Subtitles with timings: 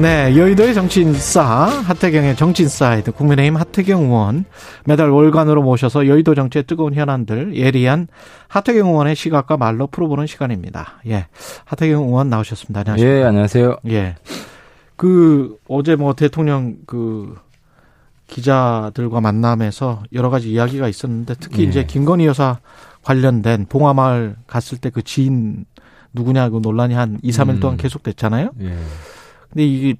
[0.00, 4.46] 네, 여의도의 정치인싸 하태경의 정치인사이드 국민의힘 하태경 의원
[4.86, 8.08] 매달 월간으로 모셔서 여의도 정치의 뜨거운 현안들 예리한
[8.48, 10.94] 하태경 의원의 시각과 말로 풀어보는 시간입니다.
[11.08, 11.26] 예,
[11.66, 12.80] 하태경 의원 나오셨습니다.
[12.80, 13.16] 안녕하십니까?
[13.18, 13.76] 예, 안녕하세요.
[13.90, 14.16] 예,
[14.96, 17.36] 그 어제 뭐 대통령 그
[18.28, 21.68] 기자들과 만남에서 여러 가지 이야기가 있었는데 특히 예.
[21.68, 22.58] 이제 김건희 여사
[23.02, 25.66] 관련된 봉화마을 갔을 때 그 지인
[26.14, 27.60] 누구냐고 논란이 한 2, 3일 음.
[27.60, 28.50] 동안 계속됐잖아요.
[28.62, 28.74] 예.
[29.52, 29.94] 근데 이게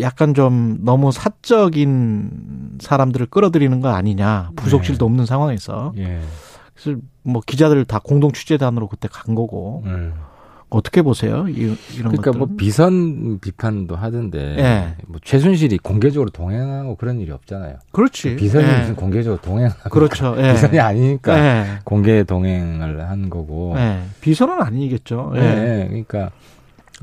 [0.00, 4.50] 약간 좀 너무 사적인 사람들을 끌어들이는 거 아니냐.
[4.56, 5.92] 부속실도 없는 상황에서.
[5.98, 6.20] 예.
[6.74, 9.82] 그래서 뭐 기자들 다 공동 취재단으로 그때 간 거고.
[9.86, 10.14] 음.
[10.74, 11.46] 어떻게 보세요?
[11.48, 11.76] 이, 이런
[12.12, 12.38] 그러니까 것들.
[12.38, 14.96] 뭐 비선 비판도 하던데 예.
[15.06, 17.76] 뭐 최순실이 공개적으로 동행하고 그런 일이 없잖아요.
[17.90, 18.36] 그렇지.
[18.36, 18.78] 비선이 예.
[18.78, 20.34] 무슨 공개적으로 동행하고 그렇죠.
[20.40, 20.52] 예.
[20.54, 21.64] 비선이 아니니까 예.
[21.84, 23.74] 공개 동행을 한 거고.
[23.76, 24.00] 예.
[24.22, 25.32] 비선은 아니겠죠.
[25.34, 25.40] 예.
[25.40, 25.86] 예.
[25.88, 26.30] 그러니까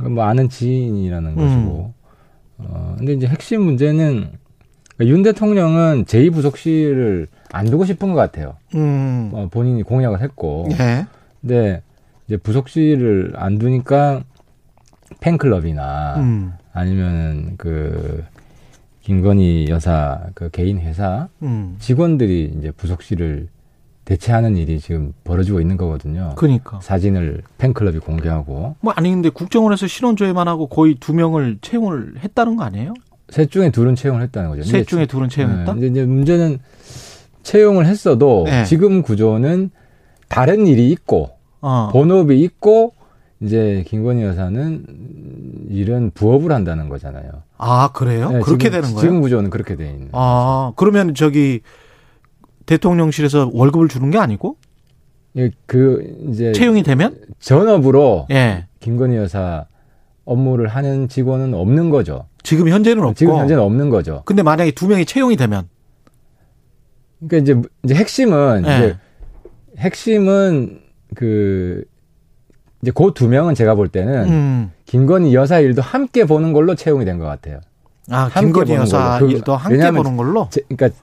[0.08, 1.94] 뭐 아는 지인이라는 것이고.
[2.60, 4.32] 어 근데 이제 핵심 문제는
[5.02, 8.58] 윤 대통령은 제2부속실을 안 두고 싶은 것 같아요.
[8.76, 9.32] 음.
[9.34, 10.68] 어, 본인이 공약을 했고.
[10.74, 11.08] 예.
[11.42, 11.82] 근데
[12.28, 14.24] 이제 부속실을 안 두니까
[15.22, 16.54] 팬클럽이나 음.
[16.74, 18.24] 아니면 그
[19.02, 21.78] 김건희 여사 그 개인 회사 음.
[21.80, 23.48] 직원들이 이제 부속실을
[24.10, 26.34] 대체하는 일이 지금 벌어지고 있는 거거든요.
[26.36, 26.80] 그러니까.
[26.82, 32.64] 사진을 팬클럽이 공개하고 뭐 아니 근데 국정원에서 신원조회만 하고 거의 두 명을 채용을 했다는 거
[32.64, 32.96] 아니에요?
[33.30, 34.64] 셋 중에 둘은 채용을 했다는 거죠.
[34.64, 35.64] 셋 중에 둘은 채용했다?
[35.64, 36.58] 네, 근데 이제 문제는
[37.44, 38.66] 채용을 했어도 네.
[38.66, 39.70] 지금 구조는
[40.28, 41.30] 다른 일이 있고
[41.62, 41.90] 어.
[41.92, 42.94] 본업이 있고
[43.42, 44.86] 이제 김건희 여사는
[45.70, 47.30] 이런 부업을 한다는 거잖아요.
[47.60, 48.32] 아, 그래요?
[48.32, 49.00] 네, 그렇게 지금, 되는 거예요?
[49.02, 50.10] 지금 구조는 그렇게 돼 있는.
[50.14, 51.62] 아, 그러면 저기
[52.74, 54.58] 대통령실에서 월급을 주는 게 아니고
[55.38, 57.18] 예, 그 이제 채용이 되면?
[57.40, 58.66] 전업으로 예.
[58.80, 59.66] 김건희 여사
[60.26, 62.28] 업무를 하는 직원은 없는 거죠.
[62.44, 63.14] 지금 현재는 없고.
[63.16, 64.22] 지금 현재는 없는 거죠.
[64.26, 65.68] 근데 만약에 두 명이 채용이 되면
[67.28, 68.78] 그러니까 이제 이제 핵심은 예.
[68.78, 68.98] 이제
[69.80, 70.82] 핵심은
[71.16, 71.84] 그
[72.84, 74.72] 이제 그 두 명은 제가 볼 때는 음.
[74.86, 77.60] 김건희 여사 일도 함께 보는 걸로 채용이 된 것 같아요.
[78.10, 79.28] 아, 함께 김건희 여사 걸로.
[79.28, 80.48] 그- 일도 함께 보는 걸로?
[80.52, 80.98] 제, 그러니까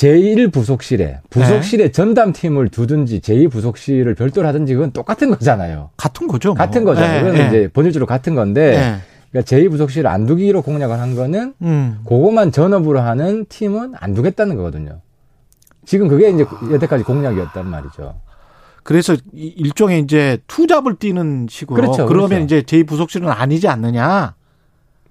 [0.00, 5.90] 제1 부속실에 부속실에 전담팀을 두든지 제2 부속실을 별도로 하든지 그건 똑같은 거잖아요.
[5.98, 6.48] 같은 거죠.
[6.50, 6.54] 뭐.
[6.56, 7.02] 같은 거죠.
[7.02, 7.46] 예, 그건 예.
[7.48, 9.00] 이제 본질적으로 같은 건데 예.
[9.30, 11.98] 그러니까 제2 부속실을 안 두기로 공약을 한 거는 음.
[12.08, 15.00] 그것만 전업으로 하는 팀은 안 두겠다는 거거든요.
[15.84, 18.20] 지금 그게 이제 여태까지 공약이었단 말이죠.
[18.82, 22.56] 그래서 이- 일종의 이제 투잡을 뛰는 식으로 그렇죠, 그러면 그렇죠.
[22.56, 24.34] 이제 제2부속실은 아니지 않느냐.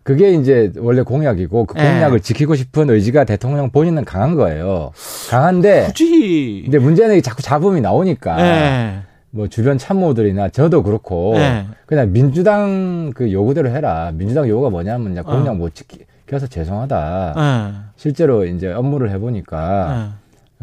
[0.09, 1.83] 그게 이제 원래 공약이고 그 예.
[1.83, 4.91] 공약을 지키고 싶은 의지가 대통령 본인은 강한 거예요.
[5.29, 9.01] 강한데 굳이 근데 문제는 자꾸 잡음이 나오니까 예.
[9.29, 11.67] 뭐 주변 참모들이나 저도 그렇고 예.
[11.85, 14.09] 그냥 민주당 그 요구대로 해라.
[14.11, 15.53] 민주당 요구가 뭐냐면 이제 공약 어.
[15.53, 17.35] 못 지켜서 죄송하다.
[17.37, 17.91] 예.
[17.95, 20.13] 실제로 이제 업무를 해보니까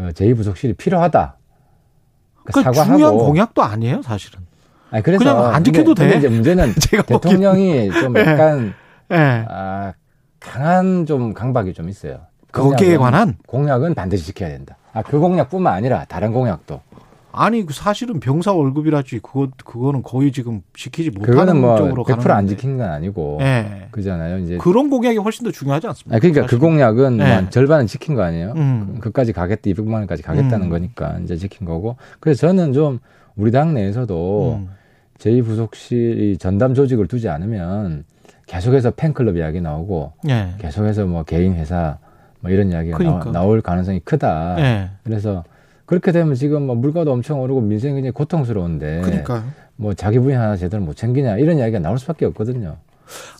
[0.00, 0.02] 예.
[0.02, 1.36] 어, 제2부속실이 필요하다.
[2.46, 3.26] 그 그러니까 중요한 사과하고.
[3.26, 4.40] 공약도 아니에요, 사실은.
[4.90, 6.08] 아니, 그래서 그냥 안 지켜도 근데, 돼.
[6.14, 8.22] 근데 이제 문제는 제가 대통령이 좀 예.
[8.26, 8.74] 약간
[9.12, 9.44] 예.
[9.48, 9.92] 아,
[10.40, 12.20] 강한 좀 강박이 좀 있어요.
[12.52, 14.76] 거기에 공약은- 관한 공약은 반드시 지켜야 된다.
[14.92, 16.80] 아, 그 공약뿐만 아니라 다른 공약도.
[17.38, 22.36] 아니 그 사실은 병사 월급이라지 그거 그거는 거의 지금 지키지 못하는 뭐 쪽으로 가는 100%안
[22.38, 22.48] 건데.
[22.56, 23.38] 지킨 건 아니고.
[23.42, 23.88] 예.
[23.90, 24.38] 그잖아요.
[24.38, 26.16] 이제 그런 공약이 훨씬 더 중요하지 않습니까?
[26.16, 26.60] 아, 그러니까 그 사실은.
[26.60, 27.40] 공약은 네.
[27.42, 28.54] 뭐 절반은 지킨 거 아니에요?
[28.56, 28.96] 음.
[29.02, 30.70] 그까지 가겠다, 200만 원까지 가겠다는 음.
[30.70, 31.96] 거니까 이제 지킨 거고.
[32.20, 33.00] 그래서 저는 좀
[33.36, 34.70] 우리 당 내에서도 음.
[35.18, 38.04] 제2부속실이 전담 조직을 두지 않으면
[38.46, 40.54] 계속해서 팬클럽 이야기 나오고 예.
[40.58, 41.98] 계속해서 뭐 개인 회사
[42.40, 43.30] 뭐 이런 이야기가 그러니까.
[43.32, 44.56] 나, 올 가능성이 크다.
[44.58, 44.90] 예.
[45.04, 45.44] 그래서
[45.84, 49.44] 그렇게 되면 지금 뭐 물가도 엄청 오르고 민생이 굉장히 고통스러운데 그러니까
[49.76, 52.76] 뭐 자기 분야 하나 제대로 못 챙기냐 이런 이야기가 나올 수밖에 없거든요.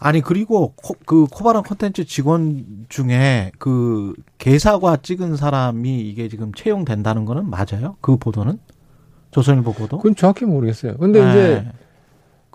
[0.01, 7.25] 아니 그리고 코, 그 코바람 콘텐츠 직원 중에 그 개사과 찍은 사람이 이게 지금 채용된다는
[7.25, 7.97] 거는 맞아요?
[8.01, 8.59] 그 보도는
[9.33, 9.97] 조선일보 보도?
[9.99, 10.97] 그건 정확히 모르겠어요.
[10.99, 11.67] 근데 이제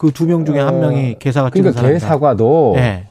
[0.01, 1.93] 그 두 명 중에 한 어, 명이 개사가 그러니까 사람.
[1.93, 3.03] 개사과도 예.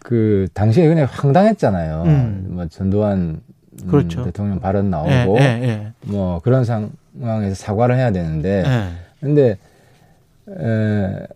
[0.00, 2.02] 그 당시에 그냥 황당했잖아요.
[2.06, 2.46] 음.
[2.50, 3.40] 뭐 전두환
[3.82, 4.24] 음, 그렇죠.
[4.24, 5.92] 대통령 발언 나오고 예, 예, 예.
[6.06, 8.88] 뭐 그런 상황에서 사과를 해야 되는데 예.
[9.20, 9.56] 근데
[10.48, 11.26] 에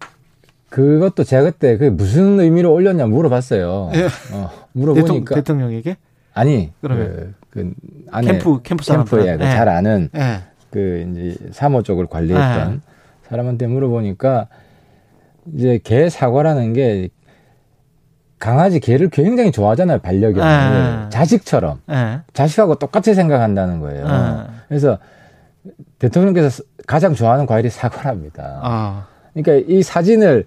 [0.70, 3.90] 그것도 제가 그때 그 무슨 의미로 올렸냐 물어봤어요.
[3.94, 4.04] 예.
[4.34, 5.96] 어, 물어보니까 대통 령에게
[6.34, 7.06] 아니 그러면?
[7.08, 7.72] 그 그
[8.12, 10.40] 안에 캠프 캠프 캠프에 그 잘 아는 예.
[10.70, 12.78] 그 이제 사모 쪽을 관리했던 네.
[13.28, 14.46] 사람한테 물어보니까
[15.54, 17.10] 이제 개 사과라는 게
[18.38, 21.08] 강아지 개를 굉장히 좋아하잖아요 반려견을 네.
[21.10, 22.20] 자식처럼 예.
[22.32, 24.06] 자식하고 똑같이 생각한다는 거예요.
[24.06, 24.44] 네.
[24.68, 24.98] 그래서
[25.98, 28.60] 대통령께서 가장 좋아하는 과일이 사과랍니다.
[28.62, 29.06] 아.
[29.34, 30.46] 그러니까 이 사진을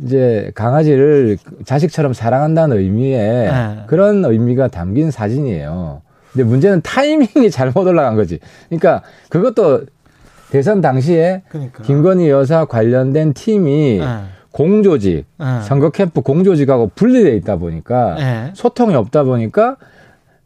[0.00, 3.82] 이제 강아지를 자식처럼 사랑한다는 의미의 네.
[3.86, 6.02] 그런 의미가 담긴 사진이에요.
[6.32, 8.40] 근데 문제는 타이밍이 잘못 올라간 거지.
[8.68, 9.82] 그러니까 그것도
[10.50, 11.82] 대선 당시에 그러니까.
[11.84, 14.04] 김건희 여사 관련된 팀이 예.
[14.52, 15.62] 공조직, 예.
[15.62, 18.50] 선거 캠프 공조직하고 분리돼 있다 보니까 예.
[18.54, 19.76] 소통이 없다 보니까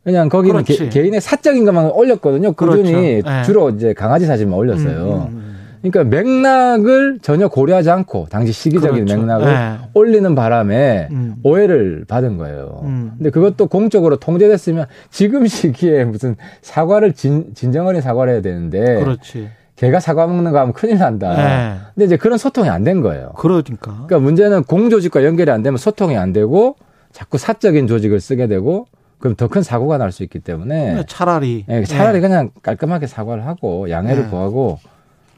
[0.04, 0.90] 그냥 거기는 그렇지.
[0.90, 2.52] 개, 인의 사적인 것만 올렸거든요.
[2.52, 3.38] 꾸준히 그렇죠.
[3.38, 3.42] 예.
[3.44, 5.28] 주로 이제 강아지 사진만 올렸어요.
[5.30, 9.16] 음, 음, 그러니까 맥락을 전혀 고려하지 않고 당시 시기적인 그렇죠.
[9.20, 9.88] 맥락을 예.
[9.94, 11.36] 올리는 바람에 음.
[11.44, 12.80] 오해를 받은 거예요.
[12.82, 13.12] 음.
[13.16, 19.48] 근데 그것도 공적으로 통제됐으면 지금 시기에 무슨 사과를 진, 진정어리 사과를 해야 되는데 그렇지.
[19.82, 21.34] 걔가 사과 먹는 거 하면 큰일 난다.
[21.74, 21.78] 예.
[21.92, 23.32] 근데 이제 그런 소통이 안 된 거예요.
[23.36, 23.92] 그러니까.
[23.92, 26.76] 그러니까 문제는 공조직과 연결이 안 되면 소통이 안 되고
[27.10, 28.86] 자꾸 사적인 조직을 쓰게 되고
[29.18, 32.20] 그럼 더 큰 사고가 날 수 있기 때문에 차라리 예, 차라리 예.
[32.20, 34.28] 그냥 깔끔하게 사과를 하고 양해를 예.
[34.28, 34.78] 구하고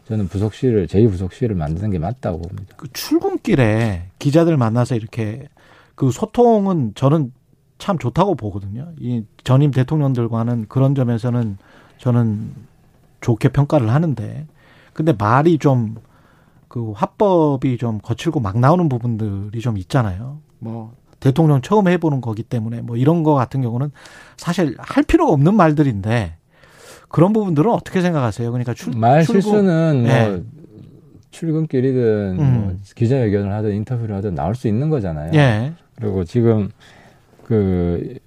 [0.09, 2.75] 저는 부속실을 제2부속실을 만드는 게 맞다고 봅니다.
[2.77, 5.49] 그 출근길에 기자들 만나서 이렇게
[5.95, 7.33] 그 소통은 저는
[7.79, 8.89] 참 좋다고 보거든요.
[9.01, 11.57] 이 전임 대통령들과는 그런 점에서는
[11.97, 12.74] 저는
[13.25, 14.47] 좋게 평가를 하는데
[14.93, 15.97] 근데 말이 좀
[16.75, 20.41] 그 화법이 좀 거칠고 막 나오는 부분들이 좀 있잖아요.
[20.59, 23.93] 뭐 대통령 처음 해보는 거기 때문에 뭐 이런 거 같은 경우는
[24.37, 26.35] 사실 할 필요가 없는 말들인데
[27.09, 28.51] 그런 부분들은 어떻게 생각하세요?
[28.51, 30.43] 그러니까 출, 말 실수는 뭐 예.
[31.31, 32.81] 출근길이든 뭐 음.
[32.97, 35.31] 기자회견을 하든 인터뷰를 하든 나올 수 있는 거잖아요.
[35.35, 35.75] 예.
[35.95, 36.71] 그리고 지금
[37.45, 38.19] 그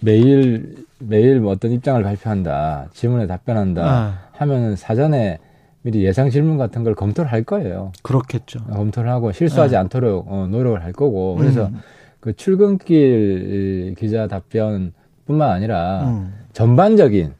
[0.00, 5.38] 매일 매일 뭐 어떤 입장을 발표한다, 질문에 답변한다 아, 하면은 사전에
[5.82, 7.92] 미리 예상 질문 같은 걸 검토를 할 거예요.
[8.02, 8.64] 그렇겠죠.
[8.64, 9.78] 검토를 하고 실수하지 네.
[9.78, 11.78] 않도록 어, 노력을 할 거고 그래서 음,
[12.20, 16.34] 그 출근길 기자 답변뿐만 아니라 음.
[16.52, 17.32] 전반적인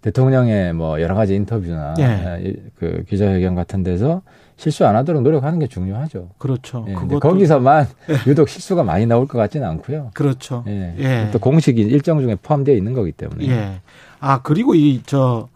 [0.00, 2.40] 대통령의 뭐 여러 가지 인터뷰나 예.
[2.48, 4.22] 이- 그 기자회견 같은 데서
[4.56, 6.30] 실수 안 하도록 노력하는 게 중요하죠.
[6.38, 6.84] 그렇죠.
[6.88, 7.86] 예, 근데 그것도 거기서만
[8.26, 10.10] 유독 실수가 많이 나올 것 같지는 않고요.
[10.14, 10.64] 그렇죠.
[10.66, 10.94] 예.
[10.98, 11.28] 예.
[11.32, 13.48] 또 공식이 일정 중에 포함되어 있는 거기 때문에.
[13.48, 13.80] 예.
[14.20, 15.48] 아 그리고 이 저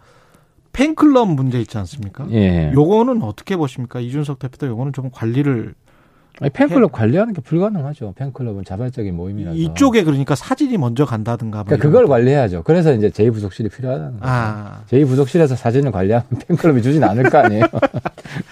[0.73, 2.27] 팬클럽 문제 있지 않습니까?
[2.31, 2.71] 예.
[2.73, 3.99] 요거는 어떻게 보십니까?
[4.01, 5.75] 이준석 대표도 요거는 좀 관리를
[6.41, 8.13] 아니, 팬클럽 관리하는 게 불가능하죠.
[8.17, 9.57] 팬클럽은 자발적인 모임이라서.
[9.57, 12.11] 이쪽에 그러니까 사진이 먼저 간다든가 뭐 그러니까 그걸 거.
[12.11, 12.63] 관리해야죠.
[12.63, 14.23] 그래서 이제 제2 부속실이 필요하다는 거죠.
[14.25, 17.65] 아 제2 부속실에서 사진을 관리하면 팬클럽이 주진 않을 거 아니에요.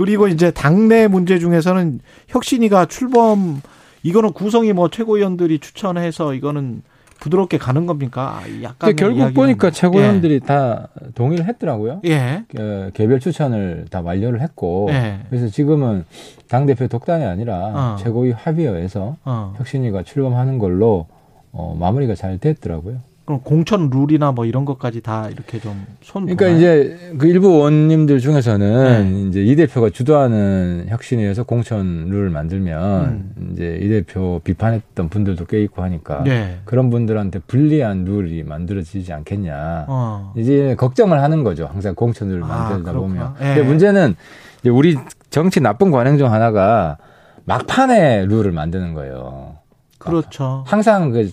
[0.00, 3.60] 그리고 이제 당내 문제 중에서는 혁신이가 출범
[4.02, 6.80] 이거는 구성이 뭐 최고위원들이 추천해서 이거는
[7.20, 8.40] 부드럽게 가는 겁니까?
[8.62, 12.00] 약간 근데 결국 보니까 최고위원들이 다 동의를 했더라고요.
[12.06, 12.44] 예.
[12.58, 15.20] 어, 개별 추천을 다 완료를 했고 예.
[15.28, 16.06] 그래서 지금은
[16.48, 17.96] 당 대표 독단이 아니라 어.
[17.96, 19.54] 최고위 합의회에서 어.
[19.58, 21.08] 혁신이가 출범하는 걸로
[21.52, 23.00] 어, 마무리가 잘 됐더라고요.
[23.24, 29.12] 그럼 공천 룰이나 뭐 이런 것까지 다 이렇게 좀손 그러니까 이제 그 일부 의원님들 중에서는
[29.12, 29.28] 네.
[29.28, 33.04] 이제 이 대표가 주도하는 혁신위에서 공천 룰을 만들면
[33.36, 33.50] 음.
[33.52, 36.58] 이제 이 대표 비판했던 분들도 꽤 있고 하니까 예.
[36.64, 39.84] 그런 분들한테 불리한 룰이 만들어지지 않겠냐.
[39.86, 40.32] 어.
[40.36, 41.68] 이제 걱정을 하는 거죠.
[41.70, 43.00] 항상 공천을 아, 만들다 그렇구나.
[43.00, 43.34] 보면.
[43.42, 43.54] 예.
[43.54, 44.16] 근데 문제는
[44.60, 44.96] 이제 우리
[45.28, 46.96] 정치 나쁜 관행 중 하나가
[47.44, 49.54] 막판에 룰을 만드는 거예요.
[49.98, 50.64] 그렇죠.
[50.66, 51.32] 항상 그, 저-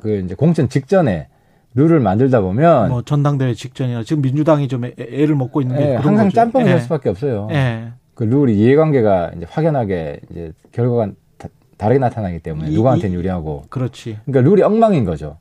[0.00, 1.28] 그 이제 공천 직전에
[1.74, 5.94] 룰을 만들다 보면 뭐 전당대회 직전이나 지금 민주당이 좀 애- 애를 먹고 있는 게 예,
[5.96, 6.36] 항상 거죠.
[6.36, 6.70] 짬뽕이 예.
[6.70, 7.48] 될 수밖에 없어요.
[7.50, 7.88] 예.
[8.14, 13.64] 그 룰이 이해관계가 이제 확연하게 이제 결과가 다, 다르게 나타나기 때문에 이- 누구한테는 이- 유리하고.
[13.70, 14.18] 그렇지.
[14.24, 15.38] 그러니까 룰이 엉망인 거죠.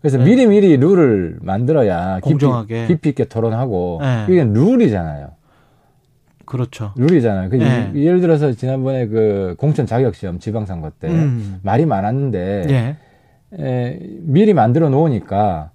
[0.00, 0.24] 그래서 네.
[0.24, 2.86] 미리 미리 룰을 만들어야 깊이, 공정하게.
[2.86, 4.26] 깊이 있게 토론하고 네.
[4.28, 5.30] 이게 룰이잖아요.
[6.44, 6.92] 그렇죠.
[6.96, 7.50] 룰이잖아요.
[7.50, 7.90] 그 네.
[7.94, 11.58] 이- 예를 들어서 지난번에 그 공천 자격 시험 지방선거 때 음.
[11.62, 12.96] 말이 많았는데 예.
[13.58, 15.70] 에, 미리 만들어 놓으니까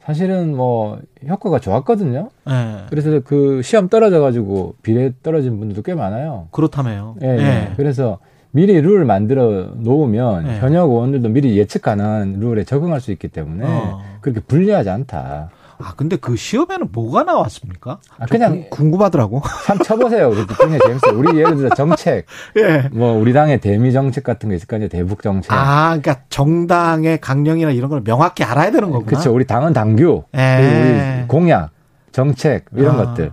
[0.00, 2.30] 사실은 뭐 효과가 좋았거든요.
[2.48, 2.86] 예.
[2.88, 6.48] 그래서 그 시험 떨어져 가지고 비례 떨어진 분들도 꽤 많아요.
[6.50, 7.16] 그렇다며요.
[7.22, 7.72] 예, 예.
[7.76, 8.18] 그래서
[8.50, 10.58] 미리 룰을 만들어 놓으면 네.
[10.60, 14.00] 현역 의원들도 미리 예측 가능한 룰에 적응할 수 있기 때문에 어.
[14.22, 15.50] 그렇게 불리하지 않다.
[15.80, 18.00] 아, 근데 그 시험에는 뭐가 나왔습니까?
[18.18, 19.42] 아, 좀 그냥- 궁- 궁금하더라고.
[19.66, 20.30] 참 쳐보세요.
[20.30, 21.18] 그 굉장히 재밌어요.
[21.18, 22.26] 우리 예를 들어 정책,
[22.58, 22.88] 예.
[22.92, 24.88] 뭐 우리 당의 대미 정책 같은 거 있을 거 아니에요.
[24.88, 25.52] 대북 정책.
[25.52, 29.06] 아, 그러니까 정당의 강령이나 이런 걸 명확히 알아야 되는 거구나.
[29.06, 29.32] 그렇죠.
[29.32, 31.20] 우리 당은 당규, 예.
[31.20, 31.70] 우리 공약,
[32.12, 33.32] 정책 이런 아, 것들.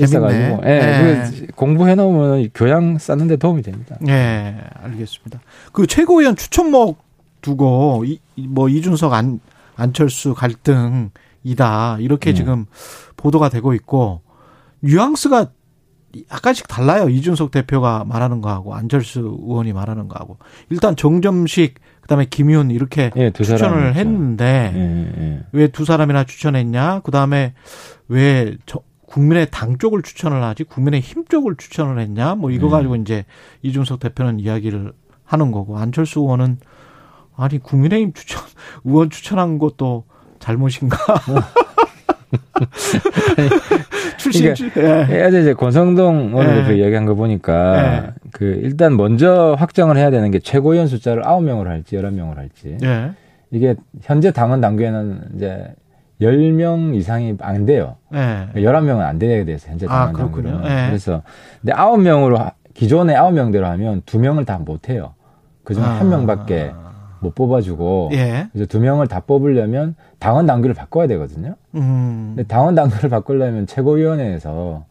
[0.00, 1.24] 있어가지고 예, 예.
[1.40, 3.96] 그 공부해 놓으면 교양 쌓는데 도움이 됩니다.
[4.08, 5.40] 예, 알겠습니다.
[5.72, 6.98] 그 최고위원 추천목
[7.42, 9.40] 두고 이, 이- 뭐 이준석 안
[9.76, 11.10] 안철수 갈등
[11.42, 11.98] 이다.
[12.00, 12.34] 이렇게 음.
[12.34, 12.66] 지금
[13.16, 14.22] 보도가 되고 있고
[14.80, 15.46] 뉘앙스가
[16.32, 17.08] 약간씩 달라요.
[17.08, 20.38] 이준석 대표가 말하는 거하고 안철수 의원이 말하는 거하고.
[20.70, 23.94] 일단 정점식 그다음에 김윤 이렇게 예, 두 추천을.
[23.94, 25.42] 했는데 예, 예.
[25.52, 27.00] 왜두 사람이나 추천했냐?
[27.00, 27.52] 그다음에
[28.08, 30.64] 왜 저, 국민의 당 쪽을 추천을 하지?
[30.64, 32.34] 국민의 힘 쪽을 추천을 했냐?
[32.34, 32.70] 뭐 이거 음.
[32.70, 33.24] 가지고 이제
[33.62, 34.92] 이준석 대표는 이야기를
[35.24, 36.58] 하는 거고 안철수 의원은
[37.36, 38.42] 아니 국민의힘 추천
[38.84, 40.04] 의원 추천한 것도
[40.38, 40.96] 잘못인가?
[44.18, 45.06] 출신 예.
[45.10, 46.76] 예, 어제 이제 권성동 원내대표 예.
[46.78, 48.10] 이야기한 거 보니까 예.
[48.32, 52.76] 그 일단 먼저 확정을 해야 되는 게 최고위원 숫자를 9명으로 할지 11명으로 할지.
[52.82, 53.12] 예.
[53.50, 55.64] 이게 현재 당원 당규에는 이제
[56.20, 57.96] 10명 이상이 안 돼요.
[58.14, 58.48] 예.
[58.54, 60.50] 11명은 안 되게 돼서 현재 아, 당원 그렇군요.
[60.52, 60.70] 당규는.
[60.70, 60.86] 예.
[60.88, 61.22] 그래서
[61.60, 65.14] 근데 9명으로 기존에 9명대로 하면 2명을 다 못 해요.
[65.64, 65.90] 그중에 아.
[66.00, 66.72] 한 명밖에
[67.20, 68.48] 못 뽑아주고 예.
[68.52, 71.54] 그래서 두 명을 다 뽑으려면 당원 당규를 바꿔야 되거든요.
[71.74, 72.34] 음.
[72.36, 74.84] 근데 당원 당규를 바꾸려면 최고위원회에서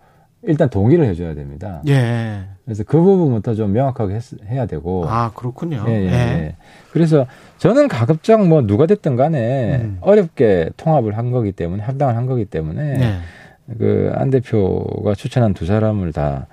[0.44, 1.82] 일단 동의를 해줘야 됩니다.
[1.88, 2.42] 예.
[2.64, 5.06] 그래서 그 부분부터 좀 명확하게 했- 해야 되고.
[5.08, 5.84] 아, 그렇군요.
[5.88, 6.56] 예, 예, 예.
[6.92, 7.26] 그래서
[7.58, 9.98] 저는 가급적 뭐 누가 됐든 간에 음.
[10.02, 13.76] 어렵게 통합을 한 거기 때문에 합당을 한 거기 때문에 예.
[13.78, 16.48] 그안 대표가 추천한 두 사람을 다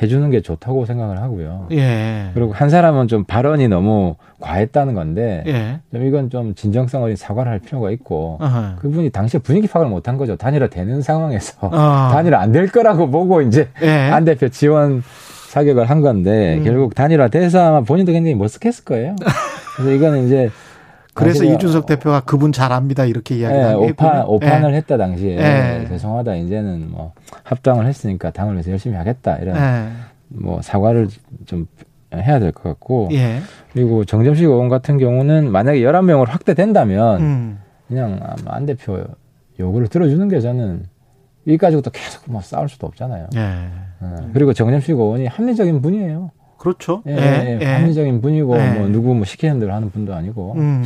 [0.00, 1.66] 해주는 게 좋다고 생각을 하고요.
[1.72, 2.30] 예.
[2.34, 5.80] 그리고 한 사람은 좀 발언이 너무 과했다는 건데 예.
[5.92, 8.76] 좀 이건 좀 진정성 어린 사과를 할 필요가 있고 아하.
[8.80, 10.36] 그분이 당시에 분위기 파악을 못한 거죠.
[10.36, 12.10] 단일화 되는 상황에서 아.
[12.14, 13.90] 단일화 안 될 거라고 보고 이제 예.
[14.10, 15.02] 안 대표 지원
[15.50, 16.64] 사격을 한 건데 음.
[16.64, 19.16] 결국 단일화 돼서 아마 본인도 굉장히 머쓱했을 거예요.
[19.76, 20.50] 그래서 이거는 이제
[21.24, 24.24] 그래서 이준석 대표가 그분 잘합니다 이렇게 예, 이야기를 오판 했군요.
[24.34, 24.76] 오판을 예.
[24.76, 25.86] 했다 당시에 예.
[25.88, 27.12] 죄송하다 이제는 뭐
[27.44, 29.88] 합당을 했으니까 당을 위해서 열심히 하겠다 이런 예.
[30.28, 31.08] 뭐 사과를
[31.46, 31.66] 좀
[32.14, 33.40] 해야 될 것 같고 예.
[33.72, 37.58] 그리고 정점식 의원 같은 경우는 만약에 11명으로 확대된다면 음.
[37.86, 39.04] 그냥 안 대표
[39.60, 40.84] 요구를 들어주는 게 저는
[41.46, 43.28] 여기까지고 또 계속 뭐 싸울 수도 없잖아요.
[43.36, 43.40] 예.
[44.00, 46.30] 어, 그리고 정점식 의원이 합리적인 분이에요.
[46.58, 47.02] 그렇죠.
[47.06, 47.64] 예, 예, 예.
[47.64, 48.70] 합리적인 분이고 예.
[48.72, 50.54] 뭐 누구 뭐 시키는 대로 하는 분도 아니고.
[50.56, 50.84] 음.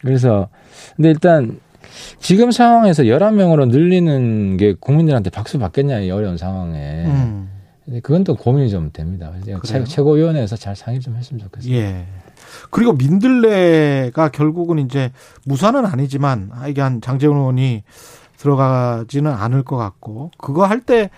[0.00, 0.48] 그래서
[0.96, 1.58] 근데 일단
[2.18, 7.04] 지금 상황에서 11명으로 늘리는 게 국민들한테 박수 받겠냐 이 어려운 상황에.
[7.06, 7.50] 음.
[8.02, 9.30] 그건 또 고민이 좀 됩니다.
[9.30, 9.84] 그래서 최, 그래요?
[9.84, 11.74] 최 고위원회에서 잘 상의 좀 했으면 좋겠어요.
[11.74, 12.06] 예.
[12.70, 15.10] 그리고 민들레가 결국은 이제
[15.44, 17.82] 무산은 아니지만 하여간 장재훈 의원이
[18.38, 21.10] 들어가지는 않을 것 같고 그거 할 때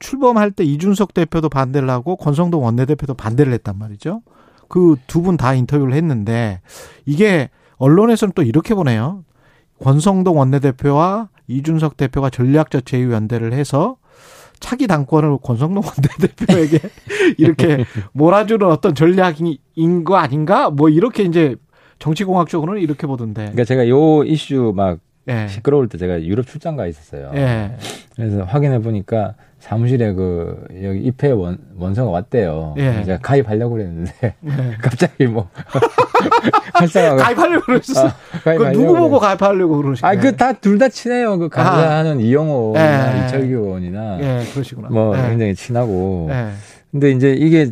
[0.00, 4.22] 출범할 때 이준석 대표도 반대를 하고 권성동 원내대표도 반대를 했단 말이죠.
[4.68, 6.60] 그 두 분 다 인터뷰를 했는데
[7.06, 9.24] 이게 언론에서는 또 이렇게 보네요.
[9.82, 13.96] 권성동 원내대표와 이준석 대표가 전략적 제휴연대를 해서
[14.60, 16.80] 차기 당권을 권성동 원내대표에게
[17.38, 20.68] 이렇게 몰아주는 어떤 전략인 거 아닌가?
[20.70, 21.56] 뭐 이렇게 이제
[22.00, 23.42] 정치공학적으로는 이렇게 보던데.
[23.42, 25.46] 그러니까 제가 요 이슈 막 예.
[25.48, 27.30] 시끄러울 때 제가 유럽 출장 가 있었어요.
[27.34, 27.72] 예.
[28.16, 32.74] 그래서 확인해 보니까 사무실에 그 여기 입회 원, 원서가 왔대요.
[32.78, 33.02] 예.
[33.04, 34.50] 제가 가입하려고 그랬는데 예.
[34.80, 35.48] 갑자기 뭐
[36.74, 38.06] 활성화가 가입하려고 그러셨어.
[38.08, 40.18] 아, 그 가입하려고 누구 보고 가입하려고 그러시나요?
[40.18, 41.38] 아, 그 다 둘 다 친해요.
[41.38, 43.24] 그 감사하는 이영호 예.
[43.26, 44.88] 이철규 의원이나 예, 그러시구나.
[44.90, 45.28] 뭐 예.
[45.28, 46.28] 굉장히 친하고.
[46.30, 46.48] 예.
[46.90, 47.70] 근데 이제 이게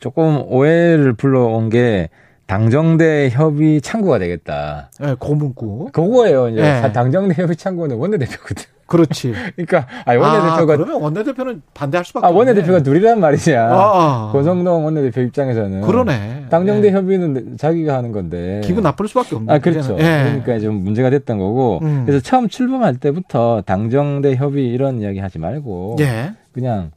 [0.00, 2.08] 조금 오해를 불러온 게
[2.46, 4.90] 당정대 협의 창구가 되겠다.
[5.02, 5.90] 예, 고문구.
[5.92, 6.48] 그거예요.
[6.50, 6.92] 이제 예.
[6.92, 8.64] 당정대 협의 창구는 원내대표거든.
[8.86, 9.32] 그렇지.
[9.56, 12.82] 그러니까 아니 아, 원내대표가 그러면 원내대표는 반대할 수밖에 아 원내대표가.
[12.82, 13.68] 둘이란 말이냐.
[13.70, 16.46] 아, 고성동 원내대표 입장에서는 그러네.
[16.50, 16.92] 당정대 예.
[16.92, 18.60] 협의는 자기가 하는 건데.
[18.62, 19.52] 기분 나쁠 수밖에 없네.
[19.52, 19.96] 아 그렇죠.
[19.98, 20.40] 예.
[20.42, 21.80] 그러니까 좀 문제가 됐던 거고.
[21.82, 22.02] 음.
[22.04, 26.34] 그래서 처음 출범할 때부터 당정대 협의 이런 이야기 하지 말고 예.
[26.52, 26.90] 그냥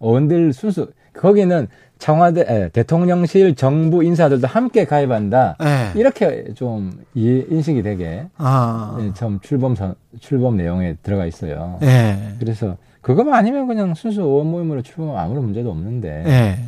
[0.00, 5.56] 의원들 순수 거기는 청와대 에, 대통령실 정부 인사들도 함께 가입한다.
[5.62, 5.98] 예.
[5.98, 8.98] 이렇게 좀 인식이 되게 아.
[9.00, 11.78] 예, 처음 출범 선, 출범 내용에 들어가 있어요.
[11.82, 12.34] 예.
[12.38, 16.24] 그래서 그거만 아니면 그냥 순수 의원 모임으로 출범하면 아무런 문제도 없는데.
[16.26, 16.58] 예.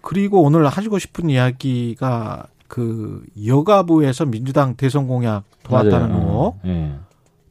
[0.00, 6.26] 그리고 오늘 하시고 싶은 이야기가 그 여가부에서 민주당 대선 공약 도왔다는 맞아요.
[6.26, 6.92] 거, 어, 예.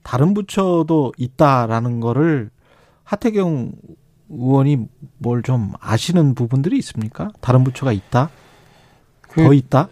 [0.04, 2.50] 다른 부처도 있다라는 거를
[3.04, 3.72] 하태경
[4.38, 4.88] 의원이
[5.18, 7.30] 뭘 좀 아시는 부분들이 있습니까?
[7.42, 8.30] 다른 부처가 있다?
[9.22, 9.90] 그- 더 있다?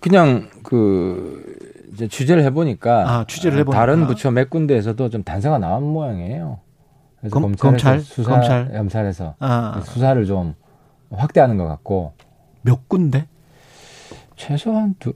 [0.00, 1.44] 그냥 그
[1.92, 3.78] 이제 취재를 해보니까 아, 취재를 해보니까.
[3.78, 6.58] 다른 부처 몇 군데에서도 좀 단서가 나온 모양이에요.
[7.20, 8.00] 그래서 검- 검찰?
[8.00, 8.72] 수사, 검찰?
[8.72, 10.54] 검찰에서 아, 수사를 좀
[11.10, 12.14] 확대하는 것 같고
[12.62, 13.26] 몇 군데?
[14.36, 15.12] 최소한 두,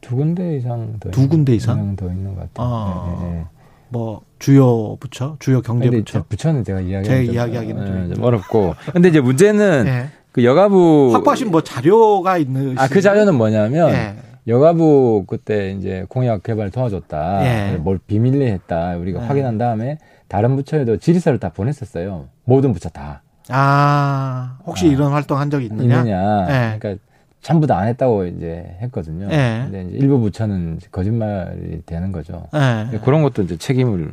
[0.00, 1.96] 두 군데 이상 더두 있는- 군데 이상?
[1.96, 2.66] 더 있는 것 같아요.
[2.68, 3.18] 아.
[3.22, 3.46] 예, 예, 예.
[3.90, 6.20] 뭐 주요 부처, 주요 경제 부처.
[6.20, 8.74] 저 부처는 제가 이야기 제 이야기하기는 좀좀 어렵고.
[8.92, 10.06] 근데 이제 문제는 예.
[10.32, 14.14] 그 여가부 확보하신 뭐 자료가 있는 아 그 자료는 뭐냐면 예.
[14.46, 17.44] 여가부 그때 이제 공약 개발 도와줬다.
[17.72, 17.76] 예.
[17.76, 18.96] 뭘 비밀리 했다.
[18.96, 19.26] 우리가 예.
[19.26, 22.28] 확인한 다음에 다른 부처에도 질의서를 다 보냈었어요.
[22.44, 23.22] 모든 부처 다.
[23.48, 24.88] 아, 혹시 아.
[24.92, 25.98] 이런 활동 한 적이 있느냐?
[25.98, 26.46] 있느냐.
[26.48, 26.78] 예.
[26.78, 27.02] 그러니까
[27.42, 29.28] 전부 다 안 했다고 이제 했거든요.
[29.30, 29.62] 예.
[29.64, 32.46] 근데 이제 일부 부처는 거짓말이 되는 거죠.
[32.54, 32.98] 예.
[32.98, 34.12] 그런 것도 이제 책임을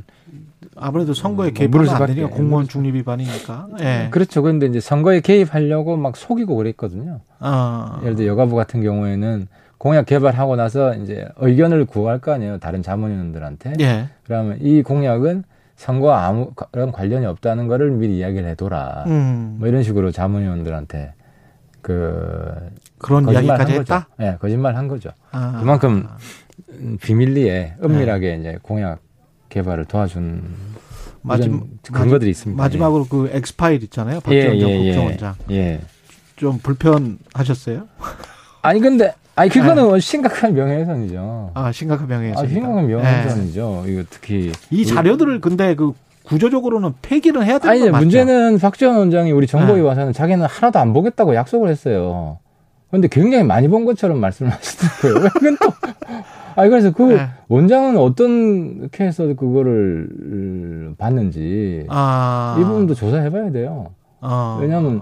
[0.75, 2.67] 아무래도 선거에 뭐 개입하면 물을 안 되니까 공무원.
[2.67, 3.67] 중립 위반이니까.
[3.81, 4.07] 예.
[4.12, 4.41] 그렇죠.
[4.41, 7.19] 그런데 이제 선거에 개입하려고 막 속이고 그랬거든요.
[7.39, 8.00] 어.
[8.03, 12.60] 예를 들어 여가부 같은 경우에는 공약 개발하고 나서 이제 의견을 구할 거 아니에요.
[12.60, 13.74] 다른 자문위원들한테.
[13.81, 14.07] 예.
[14.25, 15.43] 그러면 이 공약은
[15.75, 19.03] 선거와 아무 그런 관련이 없다는 거를 미리 이야기를 해둬라.
[19.07, 19.57] 음.
[19.60, 21.13] 뭐 이런 식으로 자문위원들한테
[21.81, 22.55] 그
[23.00, 23.74] 그런 이야기까지.
[23.74, 24.08] 했다?
[24.18, 25.12] 네, 거짓말 한 거죠.
[25.32, 25.58] 아.
[25.60, 26.08] 그만큼
[26.70, 28.39] 음, 비밀리에 은밀하게 네.
[28.39, 29.00] 이제 공약
[29.50, 30.44] 개발을 도와준
[31.22, 32.62] 마지, 이런 근거들이 있습니다.
[32.62, 34.20] 마지막으로 그 엑스파일 있잖아요.
[34.30, 35.36] 예, 박정정 예, 예, 국정원장.
[35.51, 35.82] 예.
[36.36, 37.88] 좀 불편하셨어요?
[38.62, 41.51] 아니 근데 아니 그거는 심각한 명예훼손이죠.
[41.54, 42.46] 아, 심각한 명예훼손.
[42.46, 43.86] 아, 심각한 명예훼손이죠.
[43.88, 48.04] 이거 특히 이 자료들을 근데 그 구조적으로는 폐기를 해야 되는 아니?
[48.04, 49.88] 문제는 박지원 원장이 우리 정보위 네.
[49.88, 52.39] 와서는 자기는 하나도 안 보겠다고 약속을 했어요.
[52.89, 55.29] 그런데 굉장히 많이 본 것처럼 말씀을 하시더라고요.
[55.41, 55.72] 이건 또
[56.56, 57.27] 아니 그래서 그 네.
[57.50, 62.58] 원장은 어떤 케이스에서 그거를 봤는지 아.
[62.60, 63.91] 이 부분도 조사해 봐야 돼요.
[64.22, 64.58] 어.
[64.62, 65.01] 왜냐하면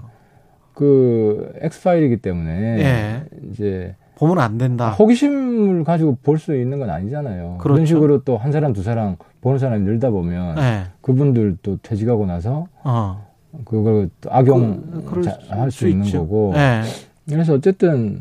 [0.74, 2.50] 그 엑스파일이기 때문에
[2.80, 3.24] 예.
[3.50, 4.90] 이제 보면 안 된다.
[4.90, 7.56] 호기심을 가지고 볼 수 있는 건 아니잖아요.
[7.58, 7.62] 그렇죠.
[7.62, 10.82] 그런 식으로 또 한 사람 두 사람 보는 사람이 늘다 보면 예.
[11.00, 13.24] 그분들 또 퇴직하고 나서 어.
[13.64, 16.18] 그걸 또 악용 그- 할수수 있는 있죠.
[16.20, 16.52] 거고.
[16.56, 16.82] 예.
[17.28, 18.20] 그래서 어쨌든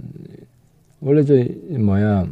[1.01, 1.33] 원래 저
[1.79, 2.25] 뭐야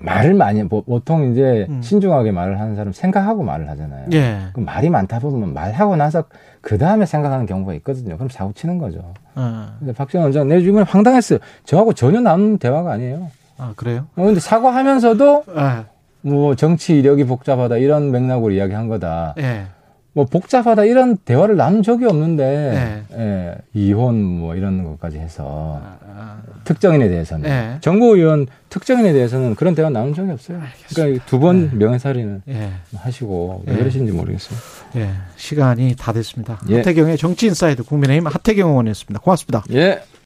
[0.00, 1.82] 말을 많이 보- 보통 이제 음.
[1.82, 4.06] 신중하게 말을 하는 사람 생각하고 말을 하잖아요.
[4.12, 4.38] 예.
[4.52, 6.24] 그 말이 많다 보면 말하고 나서
[6.60, 8.16] 그 다음에 생각하는 경우가 있거든요.
[8.16, 9.12] 그럼 사고 치는 거죠.
[9.34, 9.66] 어.
[9.78, 11.40] 근데 박지원 원장 내 주변에 황당했어요.
[11.64, 13.30] 저하고 전혀 남는 대화가 아니에요.
[13.56, 14.06] 아, 그래요?
[14.16, 15.84] 어, 근데 사과하면서도 예.
[16.28, 19.34] 뭐 정치 이력이 복잡하다 이런 맥락으로 이야기한 거다.
[19.38, 19.66] 예.
[20.18, 23.16] 뭐 복잡하다 이런 대화를 나눈 적이 없는데 네.
[23.16, 25.80] 예, 이혼 뭐 이런 것까지 해서
[26.12, 27.78] 아, 특정인에 대해서는 예.
[27.82, 30.60] 정보위원 특정인에 대해서는 그런 대화 나눈 적이 없어요.
[30.92, 32.70] 그러니까 두번 명예살인을 예.
[32.96, 33.78] 하시고 왜 네.
[33.78, 34.58] 그러신지 모르겠어요.
[34.96, 35.10] 예.
[35.36, 36.58] 시간이 다 됐습니다.
[36.68, 36.78] 예.
[36.78, 39.20] 하태경의 정치인사이드 국민의힘 하태경 의원이었습니다.
[39.20, 39.62] 고맙습니다.
[39.74, 40.02] 예.